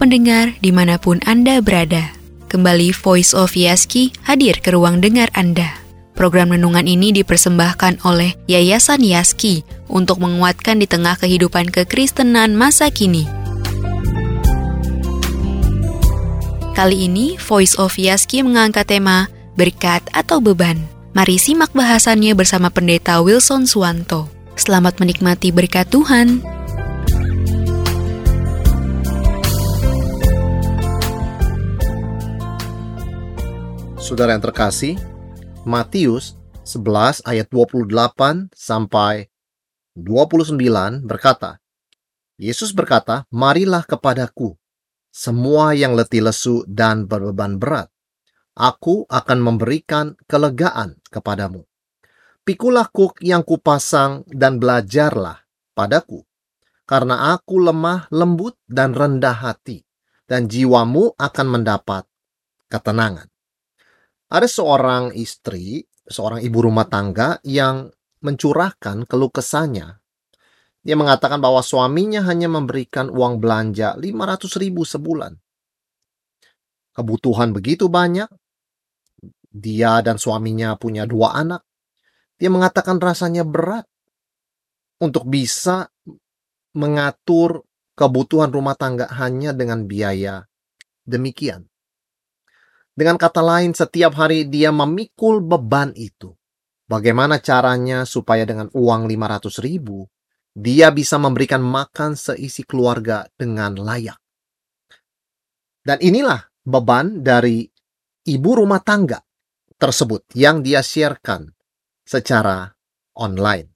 [0.00, 2.16] pendengar di mana pun Anda berada.
[2.48, 5.76] Kembali Voice of Yaski hadir ke ruang dengar Anda.
[6.16, 9.62] Program renungan ini dipersembahkan oleh Yayasan Yaski
[9.92, 13.28] untuk menguatkan di tengah kehidupan kekristenan masa kini.
[16.72, 20.80] Kali ini Voice of Yaski mengangkat tema berkat atau beban.
[21.12, 24.32] Mari simak bahasannya bersama Pendeta Wilson Suwanto.
[24.56, 26.59] Selamat menikmati berkat Tuhan.
[34.10, 34.98] Saudara yang terkasih,
[35.62, 36.34] Matius
[36.66, 39.30] 11 ayat 28 sampai
[39.94, 41.62] 29 berkata,
[42.34, 44.58] Yesus berkata, "Marilah kepadaku,
[45.14, 47.86] semua yang letih lesu dan berbeban berat.
[48.58, 51.62] Aku akan memberikan kelegaan kepadamu.
[52.42, 55.38] Pikulah kuk yang kupasang dan belajarlah
[55.70, 56.26] padaku,
[56.82, 59.86] karena aku lemah, lembut, dan rendah hati,
[60.26, 62.10] dan jiwamu akan mendapat
[62.66, 63.30] ketenangan."
[64.30, 67.90] Ada seorang istri, seorang ibu rumah tangga yang
[68.22, 69.98] mencurahkan keluh kesahnya.
[70.86, 75.34] Dia mengatakan bahwa suaminya hanya memberikan uang belanja 500 ribu sebulan.
[76.94, 78.30] Kebutuhan begitu banyak.
[79.50, 81.66] Dia dan suaminya punya dua anak.
[82.38, 83.84] Dia mengatakan rasanya berat
[85.02, 85.90] untuk bisa
[86.78, 87.66] mengatur
[87.98, 90.46] kebutuhan rumah tangga hanya dengan biaya
[91.02, 91.69] demikian.
[92.94, 96.34] Dengan kata lain, setiap hari dia memikul beban itu.
[96.90, 100.10] Bagaimana caranya supaya dengan uang 500 ribu,
[100.50, 104.18] dia bisa memberikan makan seisi keluarga dengan layak.
[105.80, 107.64] Dan inilah beban dari
[108.26, 109.22] ibu rumah tangga
[109.80, 111.48] tersebut yang dia sharekan
[112.04, 112.68] secara
[113.16, 113.70] online.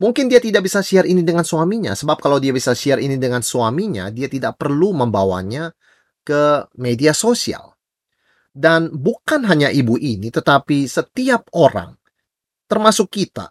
[0.00, 3.38] Mungkin dia tidak bisa share ini dengan suaminya, sebab kalau dia bisa share ini dengan
[3.38, 5.70] suaminya, dia tidak perlu membawanya
[6.26, 7.71] ke media sosial.
[8.52, 11.96] Dan bukan hanya ibu ini, tetapi setiap orang,
[12.68, 13.48] termasuk kita,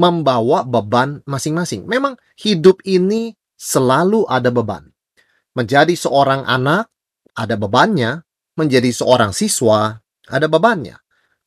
[0.00, 1.84] membawa beban masing-masing.
[1.84, 4.88] Memang hidup ini selalu ada beban.
[5.52, 6.88] Menjadi seorang anak,
[7.36, 8.24] ada bebannya.
[8.54, 9.98] Menjadi seorang siswa,
[10.30, 10.96] ada bebannya.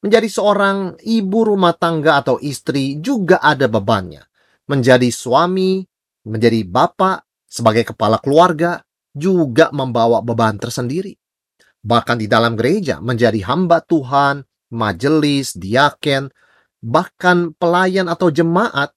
[0.03, 4.21] Menjadi seorang ibu rumah tangga atau istri juga ada bebannya.
[4.69, 5.81] Menjadi suami,
[6.27, 8.83] menjadi bapak, sebagai kepala keluarga,
[9.15, 11.15] juga membawa beban tersendiri
[11.87, 14.43] bahkan di dalam gereja menjadi hamba Tuhan,
[14.75, 16.27] majelis, diaken,
[16.83, 18.91] bahkan pelayan atau jemaat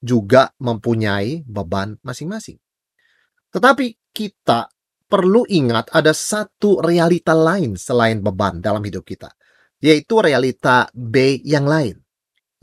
[0.00, 2.56] juga mempunyai beban masing-masing.
[3.52, 4.72] Tetapi kita
[5.04, 9.28] perlu ingat ada satu realita lain selain beban dalam hidup kita,
[9.84, 12.00] yaitu realita B yang lain,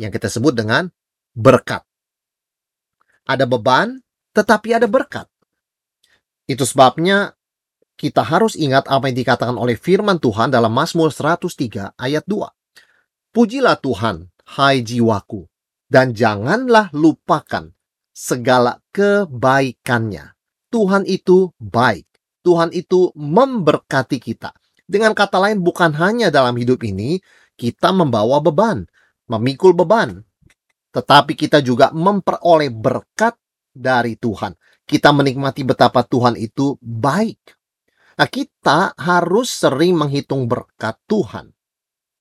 [0.01, 0.89] yang kita sebut dengan
[1.37, 1.85] berkat.
[3.29, 4.01] Ada beban,
[4.33, 5.29] tetapi ada berkat.
[6.49, 7.36] Itu sebabnya
[7.97, 12.45] kita harus ingat apa yang dikatakan oleh firman Tuhan dalam Mazmur 103 ayat 2.
[13.33, 15.49] Pujilah Tuhan, hai jiwaku,
[15.89, 17.73] dan janganlah lupakan
[18.13, 20.37] segala kebaikannya.
[20.69, 22.05] Tuhan itu baik.
[22.45, 24.53] Tuhan itu memberkati kita.
[24.87, 27.19] Dengan kata lain, bukan hanya dalam hidup ini
[27.59, 28.87] kita membawa beban,
[29.27, 30.23] memikul beban,
[30.95, 33.35] tetapi kita juga memperoleh berkat
[33.73, 34.55] dari Tuhan.
[34.87, 37.56] Kita menikmati betapa Tuhan itu baik.
[38.17, 41.53] Nah, kita harus sering menghitung berkat Tuhan.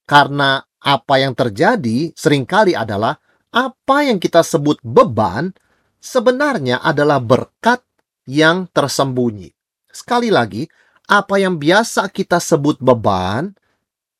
[0.04, 3.16] Karena apa yang terjadi sering kali adalah
[3.50, 5.50] apa yang kita sebut beban
[5.96, 7.80] sebenarnya adalah berkat
[8.28, 9.50] yang tersembunyi.
[9.88, 10.68] Sekali lagi,
[11.08, 13.56] apa yang biasa kita sebut beban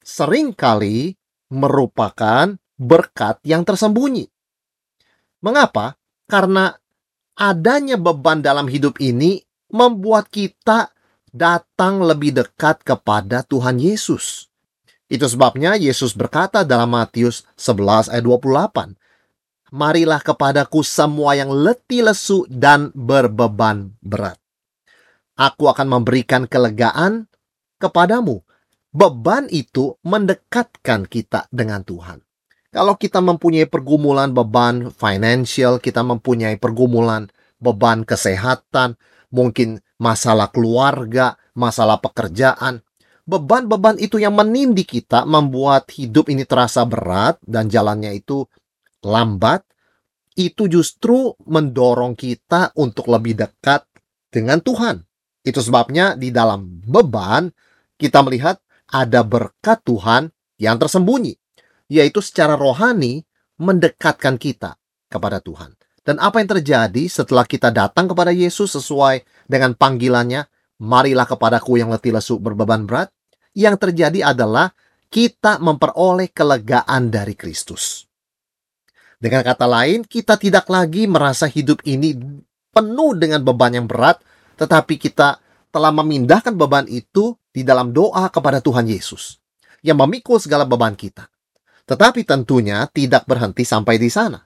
[0.01, 1.13] sering kali
[1.53, 4.25] merupakan berkat yang tersembunyi.
[5.45, 6.01] Mengapa?
[6.25, 6.73] Karena
[7.37, 9.39] adanya beban dalam hidup ini
[9.71, 10.96] membuat kita
[11.37, 14.49] datang lebih dekat kepada Tuhan Yesus.
[15.07, 18.97] Itu sebabnya Yesus berkata dalam Matius 11 ayat 28,
[19.77, 24.41] Marilah kepadaku semua yang letih lesu dan berbeban berat.
[25.37, 27.28] Aku akan memberikan kelegaan
[27.77, 28.41] kepadamu.
[28.97, 32.25] Beban itu mendekatkan kita dengan Tuhan.
[32.72, 37.28] Kalau kita mempunyai pergumulan beban financial, kita mempunyai pergumulan
[37.60, 38.97] beban kesehatan,
[39.28, 42.84] mungkin masalah keluarga, masalah pekerjaan.
[43.27, 48.47] Beban-beban itu yang menindih kita membuat hidup ini terasa berat dan jalannya itu
[49.03, 49.66] lambat.
[50.37, 53.89] Itu justru mendorong kita untuk lebih dekat
[54.28, 55.01] dengan Tuhan.
[55.41, 57.48] Itu sebabnya di dalam beban
[57.97, 58.60] kita melihat
[58.93, 60.28] ada berkat Tuhan
[60.60, 61.34] yang tersembunyi,
[61.89, 63.25] yaitu secara rohani
[63.57, 64.77] mendekatkan kita
[65.09, 65.72] kepada Tuhan.
[66.07, 70.47] Dan apa yang terjadi setelah kita datang kepada Yesus sesuai dengan panggilannya?
[70.81, 73.09] marilah kepadaku yang letih lesu berbeban berat,
[73.57, 74.73] yang terjadi adalah
[75.09, 78.05] kita memperoleh kelegaan dari Kristus.
[79.17, 82.13] Dengan kata lain, kita tidak lagi merasa hidup ini
[82.69, 84.21] penuh dengan beban yang berat,
[84.61, 85.41] tetapi kita
[85.73, 89.41] telah memindahkan beban itu di dalam doa kepada Tuhan Yesus
[89.81, 91.33] yang memikul segala beban kita.
[91.89, 94.43] Tetapi tentunya tidak berhenti sampai di sana.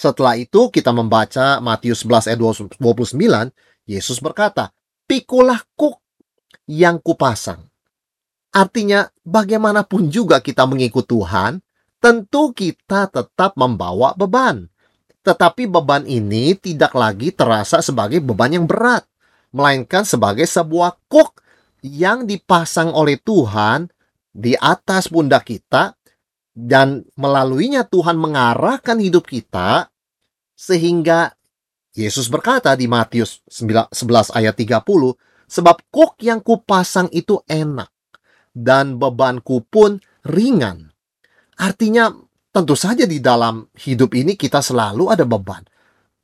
[0.00, 3.20] Setelah itu kita membaca Matius 11 ayat 29,
[3.84, 4.72] Yesus berkata,
[5.04, 6.00] Pikulah kuk
[6.64, 7.68] yang kupasang.
[8.48, 11.60] Artinya, bagaimanapun juga kita mengikut Tuhan,
[12.00, 14.72] tentu kita tetap membawa beban.
[15.20, 19.04] Tetapi beban ini tidak lagi terasa sebagai beban yang berat,
[19.52, 21.44] melainkan sebagai sebuah kuk
[21.84, 23.92] yang dipasang oleh Tuhan
[24.32, 25.99] di atas pundak kita
[26.54, 29.88] dan melaluinya Tuhan mengarahkan hidup kita
[30.58, 31.32] sehingga
[31.90, 34.78] Yesus berkata di Matius 11 ayat 30,
[35.50, 37.90] sebab kuk yang kupasang itu enak
[38.54, 40.94] dan bebanku pun ringan.
[41.58, 42.14] Artinya
[42.54, 45.66] tentu saja di dalam hidup ini kita selalu ada beban.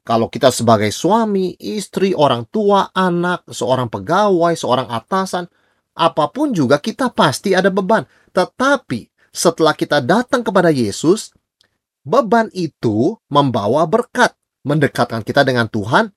[0.07, 5.51] Kalau kita sebagai suami, istri, orang tua, anak, seorang pegawai, seorang atasan,
[5.99, 8.07] apa pun juga kita pasti ada beban.
[8.31, 11.37] Tetapi setelah kita datang kepada Yesus,
[12.01, 14.33] beban itu membawa berkat,
[14.65, 16.09] mendekatkan kita dengan Tuhan,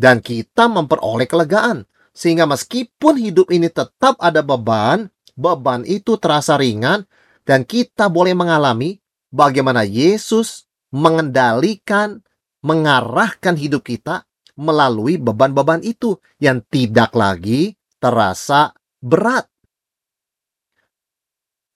[0.00, 1.84] dan kita memperoleh kelegaan.
[2.16, 7.04] Sehingga meskipun hidup ini tetap ada beban, beban itu terasa ringan
[7.44, 12.24] dan kita boleh mengalami bagaimana Yesus mengendalikan,
[12.64, 14.24] mengarahkan hidup kita
[14.56, 19.51] melalui beban-beban itu yang tidak lagi terasa berat.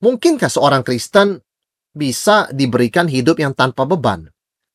[0.04, 1.40] Mungkinkah seorang Kristen
[1.96, 4.28] bisa diberikan hidup yang tanpa beban?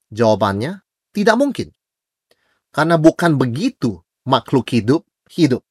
[0.09, 0.81] Jawabannya,
[1.13, 1.69] tidak mungkin.
[2.73, 5.61] Karena bukan begitu makhluk hidup hidup.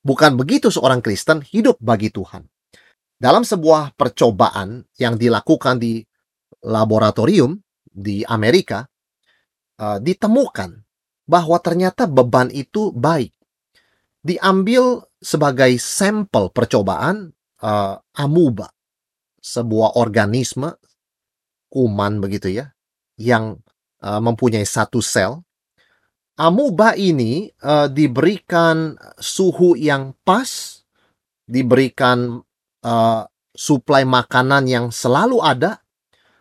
[0.00, 2.48] Bukan begitu seorang Kristen hidup bagi Tuhan.
[3.20, 6.00] Dalam sebuah percobaan yang dilakukan di
[6.64, 8.88] laboratorium di Amerika,
[9.76, 10.80] uh, ditemukan
[11.28, 13.36] bahwa ternyata beban itu baik.
[14.24, 18.72] Diambil sebagai sampel percobaan uh, amuba,
[19.40, 20.76] sebuah organisme
[21.70, 22.74] kuman begitu ya,
[23.16, 23.56] yang
[24.02, 25.40] uh, mempunyai satu sel.
[26.40, 30.80] Amuba ini uh, diberikan suhu yang pas,
[31.44, 32.40] diberikan
[32.82, 33.22] uh,
[33.52, 35.84] suplai makanan yang selalu ada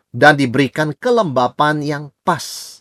[0.10, 2.80] dan diberikan kelembapan yang pas.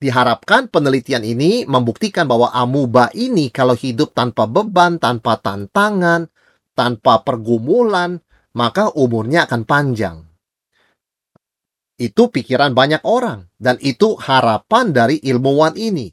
[0.00, 6.28] Diharapkan penelitian ini membuktikan bahwa amuba ini kalau hidup tanpa beban, tanpa tantangan,
[6.72, 8.20] tanpa pergumulan,
[8.56, 10.16] maka umurnya akan panjang.
[12.00, 16.08] Itu pikiran banyak orang dan itu harapan dari ilmuwan ini.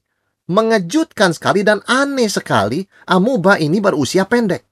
[0.47, 4.67] Mengejutkan sekali dan aneh sekali, amuba ini berusia pendek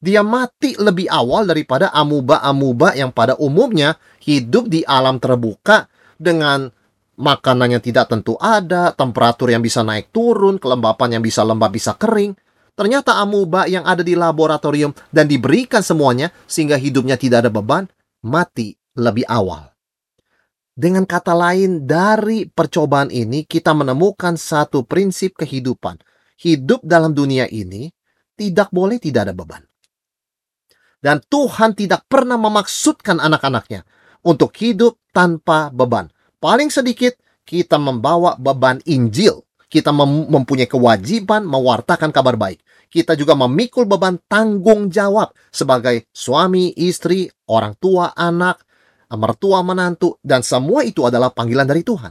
[0.00, 6.72] dia mati lebih awal daripada amuba-amuba yang pada umumnya hidup di alam terbuka dengan
[7.20, 11.92] makanan yang tidak tentu ada, temperatur yang bisa naik turun, kelembapan yang bisa lembab bisa
[12.00, 12.32] kering.
[12.74, 17.84] Ternyata amuba yang ada di laboratorium dan diberikan semuanya sehingga hidupnya tidak ada beban,
[18.24, 19.70] mati lebih awal.
[20.80, 26.00] Dengan kata lain, dari percobaan ini kita menemukan satu prinsip kehidupan.
[26.40, 27.92] Hidup dalam dunia ini
[28.32, 29.60] tidak boleh tidak ada beban.
[31.00, 33.84] Dan Tuhan tidak pernah memaksudkan anak-anaknya
[34.24, 36.08] untuk hidup tanpa beban.
[36.40, 37.12] Paling sedikit
[37.44, 39.44] kita membawa beban Injil.
[39.70, 42.58] Kita mem mempunyai kewajiban mewartakan kabar baik.
[42.90, 48.66] Kita juga memikul beban tanggung jawab sebagai suami, istri, orang tua, anak,
[49.14, 52.10] mertua, menantu, dan semua itu adalah panggilan dari Tuhan.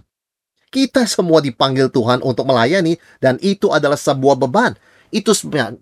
[0.71, 5.33] Kita semua dipanggil Tuhan untuk melayani, dan itu adalah sebuah beban itu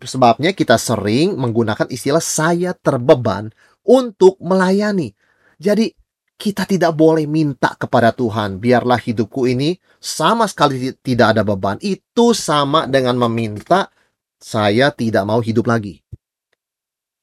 [0.08, 3.52] sebabnya kita sering menggunakan istilah saya terbeban
[3.84, 5.12] untuk melayani.
[5.60, 5.92] Jadi
[6.38, 11.82] kita tidak boleh minta kepada Tuhan, biarlah hidupku ini sama sekali tidak ada beban.
[11.82, 13.90] Itu sama dengan meminta
[14.38, 15.98] saya tidak mau hidup lagi.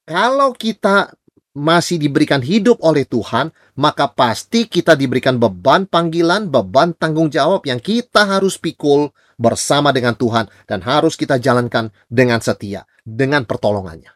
[0.05, 1.15] Kalau kita
[1.55, 7.79] masih diberikan hidup oleh Tuhan, maka pasti kita diberikan beban panggilan, beban tanggung jawab yang
[7.79, 14.11] kita harus pikul bersama dengan Tuhan dan harus kita jalankan dengan setia, dengan pertolongannya.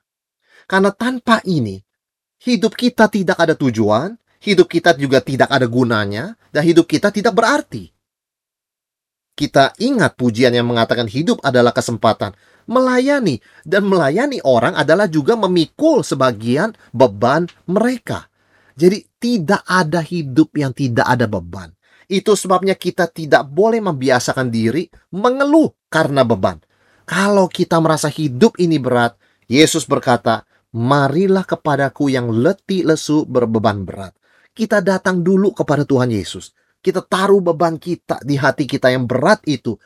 [0.66, 1.78] Karena tanpa ini,
[2.42, 7.34] hidup kita tidak ada tujuan, hidup kita juga tidak ada gunanya, dan hidup kita tidak
[7.34, 7.90] berarti.
[9.38, 12.34] Kita ingat pujian yang mengatakan hidup adalah kesempatan
[12.68, 18.28] melayani dan melayani orang adalah juga memikul sebagian beban mereka.
[18.78, 21.74] Jadi tidak ada hidup yang tidak ada beban.
[22.06, 26.62] Itu sebabnya kita tidak boleh membiasakan diri mengeluh karena beban.
[27.08, 29.16] Kalau kita merasa hidup ini berat,
[29.48, 30.44] Yesus berkata,
[30.76, 34.12] marilah kepadaku yang letih lesu berbeban berat.
[34.58, 36.50] Kita datang dulu kepada Tuhan Yesus.
[36.82, 39.78] Kita taruh beban kita di hati kita yang berat itu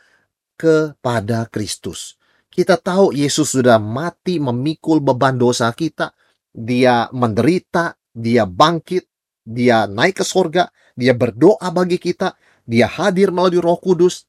[0.57, 2.17] kepada Kristus.
[2.49, 6.17] Kita tahu Yesus sudah mati memikul beban dosa kita.
[6.49, 9.05] Dia menderita, dia bangkit,
[9.45, 12.33] dia naik ke sorga, dia berdoa bagi kita,
[12.65, 14.25] dia hadir melalui roh kudus,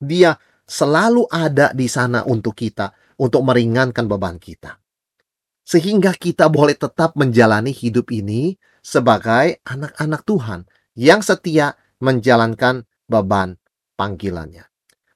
[0.00, 2.88] dia selalu ada di sana untuk kita,
[3.20, 4.80] untuk meringankan beban kita.
[5.60, 11.72] Sehingga kita boleh tetap menjalani hidup ini sebagai anak-anak Tuhan yang setia
[12.04, 13.56] menjalankan beban
[13.96, 14.68] panggilannya.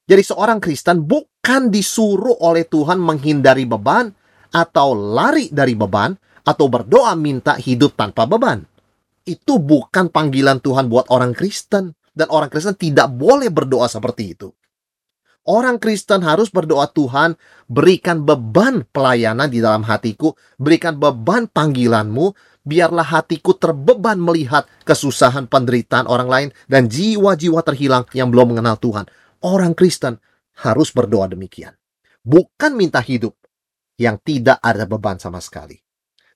[0.08, 4.08] Jadi seorang Kristen bukan disuruh oleh Tuhan menghindari beban
[4.48, 6.16] atau lari dari beban
[6.48, 8.64] atau berdoa minta hidup tanpa beban.
[9.28, 14.48] Itu bukan panggilan Tuhan buat orang Kristen dan orang Kristen tidak boleh berdoa seperti itu.
[15.48, 17.32] Orang Kristen harus berdoa Tuhan,
[17.68, 22.36] berikan beban pelayanan di dalam hatiku, berikan beban panggilanmu,
[22.68, 29.08] biarlah hatiku terbeban melihat kesusahan penderitaan orang lain dan jiwa-jiwa terhilang yang belum mengenal Tuhan.
[29.40, 30.20] Orang Kristen
[30.60, 31.72] harus berdoa demikian.
[32.20, 33.32] Bukan minta hidup
[33.96, 35.80] yang tidak ada beban sama sekali.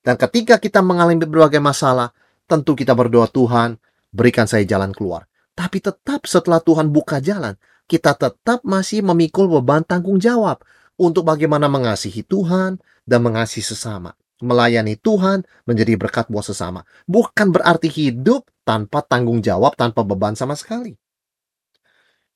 [0.01, 2.11] Dan ketika kita mengalami berbagai masalah,
[2.49, 3.77] tentu kita berdoa Tuhan,
[4.09, 5.29] berikan saya jalan keluar.
[5.53, 10.65] Tapi tetap setelah Tuhan buka jalan, kita tetap masih memikul beban tanggung jawab
[10.97, 14.17] untuk bagaimana mengasihi Tuhan dan mengasihi sesama.
[14.43, 16.83] Melayani Tuhan menjadi berkat buat sesama.
[17.07, 20.99] Bukan berarti hidup tanpa tanggung jawab, tanpa beban sama sekali.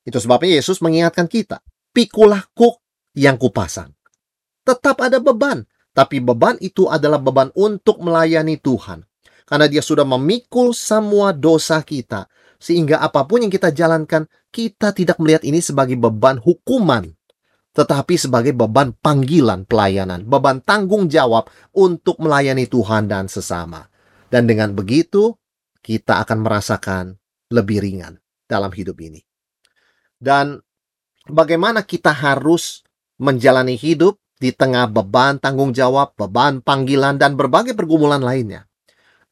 [0.08, 1.60] Itu sebabnya Yesus mengingatkan kita,
[1.92, 2.80] pikulah kuk
[3.12, 3.92] yang kupasang.
[4.64, 9.04] Tetap ada beban, tapi beban itu adalah beban untuk melayani Tuhan.
[9.44, 15.20] Karena dia sudah memikul semua dosa kita, sehingga apa pun yang kita jalankan, kita tidak
[15.20, 17.17] melihat ini sebagai beban hukuman,
[17.78, 21.46] tetapi sebagai beban panggilan pelayanan, beban tanggung jawab
[21.78, 23.86] untuk melayani Tuhan dan sesama.
[24.34, 25.38] Dan dengan begitu,
[25.86, 27.14] kita akan merasakan
[27.54, 28.18] lebih ringan
[28.50, 29.22] dalam hidup ini.
[30.18, 30.58] Dan
[31.30, 32.82] bagaimana kita harus
[33.22, 38.66] menjalani hidup di tengah beban tanggung jawab, beban panggilan, dan berbagai pergumulan lainnya.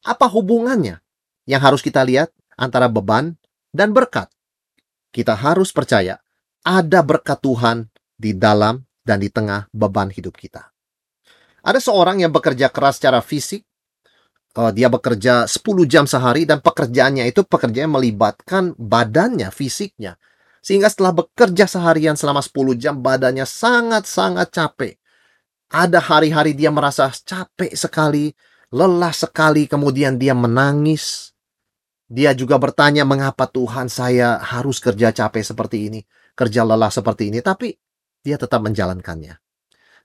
[0.06, 1.02] Apa hubungannya
[1.50, 3.34] yang harus kita lihat antara beban
[3.74, 4.30] dan berkat.
[5.10, 6.22] Kita harus percaya
[6.62, 10.72] ada berkat Tuhan di dalam dan di tengah beban hidup kita.
[11.62, 13.62] Ada seorang yang bekerja keras secara fisik,
[14.56, 20.16] uh, dia bekerja 10 jam sehari dan pekerjaannya itu pekerjaan melibatkan badannya, fisiknya.
[20.64, 24.94] Sehingga setelah bekerja seharian selama 10 jam badannya sangat-sangat capek.
[25.70, 28.30] Ada hari-hari dia merasa capek sekali,
[28.70, 31.34] lelah sekali, kemudian dia menangis,
[32.06, 36.00] dia juga bertanya mengapa Tuhan saya harus kerja capek seperti ini,
[36.38, 37.74] kerja lelah seperti ini, tapi
[38.26, 39.38] dia tetap menjalankannya.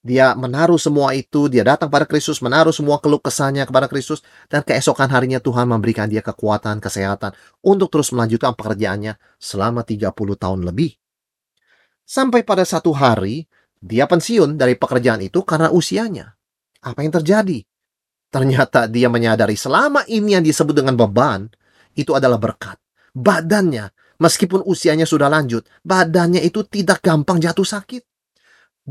[0.02, 4.66] Dia menaruh semua itu, dia datang pada Kristus, menaruh semua keluh kesahnya kepada Kristus, dan
[4.66, 10.98] keesokan harinya Tuhan memberikan dia kekuatan, kesehatan, untuk terus melanjutkan pekerjaannya selama 30 tahun lebih.
[12.02, 13.46] Sampai pada satu hari,
[13.78, 16.34] dia pensiun dari pekerjaan itu karena usianya.
[16.82, 17.62] Apa yang terjadi?
[18.34, 21.46] Ternyata dia menyadari selama ini yang disebut dengan beban,
[21.94, 22.82] itu adalah berkat.
[23.14, 28.11] Badannya, meskipun usianya sudah lanjut, badannya itu tidak gampang jatuh sakit.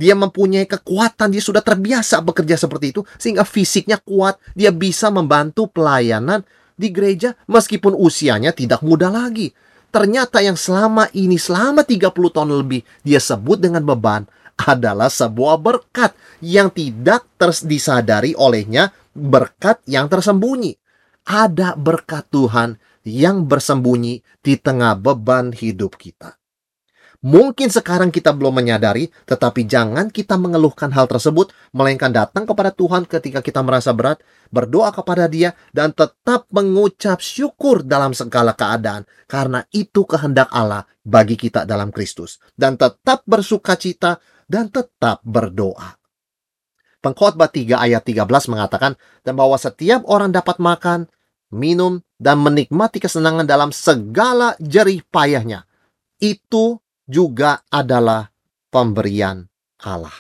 [0.01, 5.69] Dia mempunyai kekuatan, dia sudah terbiasa bekerja seperti itu, sehingga fisiknya kuat, dia bisa membantu
[5.69, 6.41] pelayanan
[6.73, 9.53] di gereja meskipun usianya tidak muda lagi.
[9.93, 14.25] Ternyata yang selama ini, selama 30 tahun lebih, dia sebut dengan beban,
[14.57, 20.81] adalah sebuah berkat yang tidak terdisadari olehnya, berkat yang tersembunyi.
[21.29, 26.40] Ada berkat Tuhan yang bersembunyi di tengah beban hidup kita.
[27.21, 33.05] Mungkin sekarang kita belum menyadari, tetapi jangan kita mengeluhkan hal tersebut, melainkan datang kepada Tuhan
[33.05, 39.69] ketika kita merasa berat, berdoa kepada Dia, dan tetap mengucap syukur dalam segala keadaan, karena
[39.69, 44.17] itu kehendak Allah bagi kita dalam Kristus, dan tetap bersuka cita
[44.49, 46.01] dan tetap berdoa.
[47.05, 48.97] Pengkhotbah 3 ayat 13 mengatakan,
[49.29, 51.05] dan bahwa setiap orang dapat makan,
[51.53, 55.69] minum, dan menikmati kesenangan dalam segala jerih payahnya.
[56.17, 58.31] Itu juga adalah
[58.71, 59.43] pemberian
[59.83, 60.15] Allah.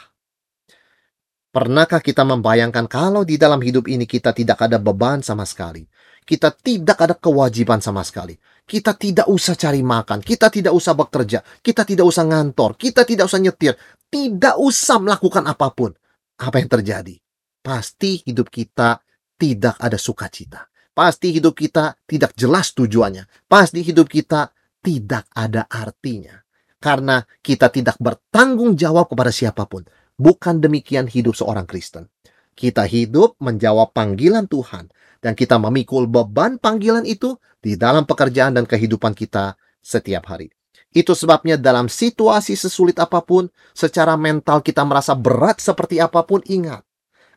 [1.50, 5.86] Pernahkah kita membayangkan kalau di dalam hidup ini kita tidak ada beban sama sekali?
[6.26, 8.34] Kita tidak ada kewajiban sama sekali.
[8.66, 13.26] Kita tidak usah cari makan, kita tidak usah bekerja, kita tidak usah ngantor, kita tidak
[13.26, 13.74] usah nyetir,
[14.06, 15.90] tidak usah melakukan apa pun.
[16.38, 17.18] Apa yang terjadi?
[17.58, 19.02] Pasti hidup kita
[19.34, 20.70] tidak ada sukacita
[21.00, 23.48] pasti hidup kita tidak jelas tujuannya.
[23.48, 24.52] Pasti hidup kita
[24.84, 26.36] tidak ada artinya.
[26.80, 29.84] Karena kita tidak bertanggung jawab kepada siapa pun.
[30.16, 32.08] Bukan demikian hidup seorang Kristen.
[32.56, 38.64] Kita hidup menjawab panggilan Tuhan dan kita memikul beban panggilan itu di dalam pekerjaan dan
[38.64, 40.48] kehidupan kita setiap hari.
[40.90, 43.46] Itu sebabnya dalam situasi sesulit apa pun,
[43.76, 46.82] secara mental kita merasa berat seperti apa pun, ingat.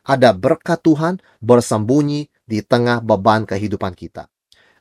[0.04, 4.26] Ada berkat Tuhan bersembunyi di tengah beban kehidupan kita.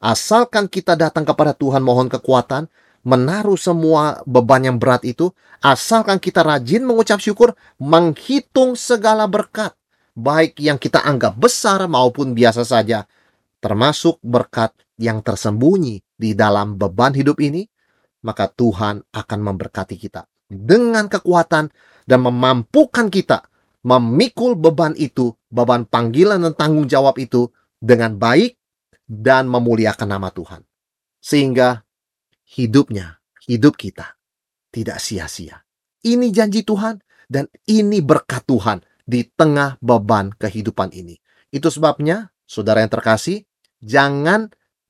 [0.03, 2.67] Asalkan kita datang kepada Tuhan mohon kekuatan,
[3.03, 9.75] menaruh semua beban yang berat itu, asalkan kita rajin mengucap syukur, menghitung segala berkat,
[10.15, 13.05] baik yang kita anggap besar maupun biasa saja,
[13.60, 17.67] termasuk berkat yang tersembunyi di dalam beban hidup ini,
[18.24, 21.67] maka Tuhan akan memberkati kita dengan kekuatan
[22.07, 23.43] dan memampukan kita
[23.83, 27.51] memikul beban itu, beban panggilan dan tanggung jawab itu
[27.83, 28.55] dengan baik
[29.03, 30.63] dan memuliakan nama Tuhan.
[31.19, 31.83] Sehingga
[32.47, 34.15] hidupnya, hidup kita
[34.73, 35.62] tidak sia-sia.
[36.03, 41.15] Ini janji Tuhan dan ini berkat Tuhan di tengah beban kehidupan ini.
[41.53, 43.45] Itu sebabnya, saudara yang terkasih,
[43.79, 44.50] jangan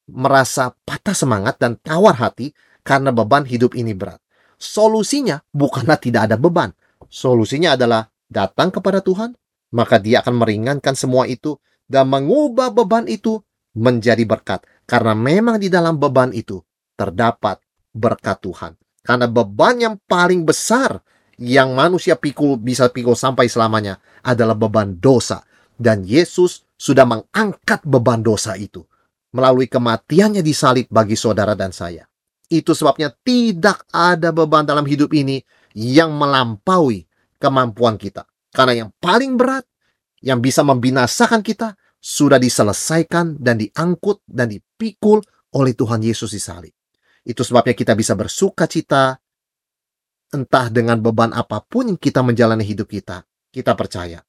[0.10, 4.20] merasa patah semangat dan tawar hati karena beban hidup ini berat.
[4.58, 6.72] Solusinya bukanlah tidak ada beban.
[7.12, 9.36] Solusinya adalah datang kepada Tuhan,
[9.76, 13.44] maka Dia akan meringankan semua itu dan mengubah beban itu
[13.76, 14.64] menjadi berkat.
[14.88, 17.60] Karena memang di dalam beban itu terdapat
[17.94, 18.74] berkat Tuhan.
[19.04, 21.04] Karena beban yang paling besar
[21.42, 25.44] yang manusia pikul bisa pikul sampai selamanya adalah beban dosa.
[25.74, 28.86] Dan Yesus sudah mengangkat beban dosa itu
[29.34, 32.06] melalui kematiannya di salib bagi saudara dan saya.
[32.48, 35.42] Itu sebabnya tidak ada beban dalam hidup ini
[35.74, 37.10] yang melampaui
[37.42, 38.30] kemampuan kita.
[38.54, 39.66] Karena yang paling berat,
[40.22, 45.26] yang bisa membinasakan kita, sudah diselesaikan dan diangkut dan dipikul
[45.58, 46.74] oleh Tuhan Yesus di salib.
[47.24, 49.16] Itu sebabnya kita bisa bersuka cita,
[50.36, 53.24] entah dengan beban apa pun yang kita menjalani hidup kita.
[53.54, 54.20] Kita percaya,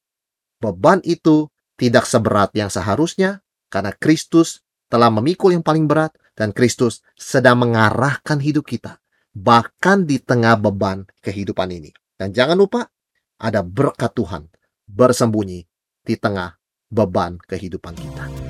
[0.60, 1.48] beban itu
[1.80, 3.40] tidak seberat yang seharusnya,
[3.72, 9.00] karena Kristus telah memikul yang paling berat dan Kristus sedang mengarahkan hidup kita
[9.34, 11.90] bahkan di tengah beban kehidupan ini.
[12.14, 12.86] Dan jangan lupa
[13.42, 14.46] ada berkat Tuhan
[14.86, 15.66] bersembunyi
[16.06, 16.54] di tengah
[16.86, 18.43] beban kehidupan kita.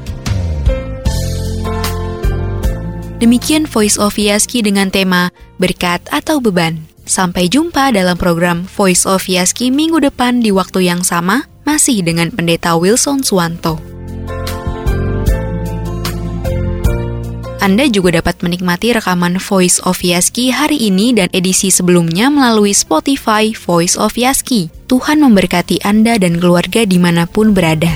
[3.24, 6.84] Demikian Voice of Yaski dengan tema Berkat atau Beban.
[7.08, 12.28] Sampai jumpa dalam program Voice of Yaski minggu depan di waktu yang sama, masih dengan
[12.28, 13.80] Pendeta Wilson Suwanto.
[17.64, 23.56] Anda juga dapat menikmati rekaman Voice of Yaski hari ini dan edisi sebelumnya melalui Spotify
[23.56, 24.68] Voice of Yaski.
[24.84, 27.88] Tuhan memberkati Anda dan keluarga di mana pun berada.